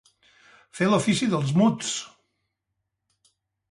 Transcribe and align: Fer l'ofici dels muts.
Fer 0.79 0.87
l'ofici 0.93 1.29
dels 1.35 1.55
muts. 1.61 1.93